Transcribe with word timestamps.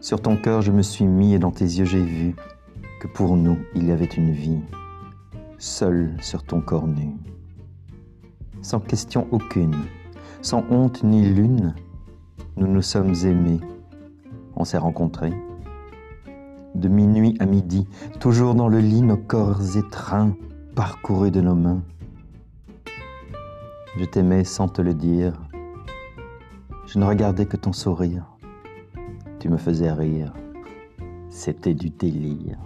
Sur 0.00 0.22
ton 0.22 0.36
cœur 0.36 0.62
je 0.62 0.72
me 0.72 0.80
suis 0.80 1.04
mis 1.04 1.34
et 1.34 1.38
dans 1.38 1.50
tes 1.50 1.64
yeux 1.64 1.84
j'ai 1.84 2.02
vu 2.02 2.34
que 3.00 3.06
pour 3.06 3.36
nous 3.36 3.58
il 3.74 3.86
y 3.86 3.92
avait 3.92 4.06
une 4.06 4.30
vie, 4.30 4.60
seul 5.58 6.16
sur 6.22 6.42
ton 6.42 6.62
corps 6.62 6.86
nu. 6.86 7.10
Sans 8.62 8.80
question 8.80 9.28
aucune, 9.30 9.76
sans 10.40 10.64
honte 10.70 11.02
ni 11.04 11.28
lune, 11.28 11.74
nous 12.56 12.66
nous 12.66 12.80
sommes 12.80 13.14
aimés, 13.24 13.60
on 14.56 14.64
s'est 14.64 14.78
rencontrés. 14.78 15.34
De 16.74 16.88
minuit 16.88 17.36
à 17.38 17.44
midi, 17.44 17.86
toujours 18.20 18.54
dans 18.54 18.68
le 18.68 18.78
lit, 18.78 19.02
nos 19.02 19.18
corps 19.18 19.76
étreints, 19.76 20.34
parcourus 20.74 21.30
de 21.30 21.42
nos 21.42 21.54
mains. 21.54 21.82
Je 23.98 24.06
t'aimais 24.06 24.44
sans 24.44 24.68
te 24.68 24.80
le 24.80 24.94
dire. 24.94 25.34
Je 26.86 26.98
ne 26.98 27.04
regardais 27.04 27.44
que 27.44 27.58
ton 27.58 27.74
sourire. 27.74 28.24
Tu 29.40 29.48
me 29.48 29.56
faisais 29.56 29.90
rire. 29.90 30.34
C'était 31.30 31.72
du 31.72 31.88
délire. 31.88 32.58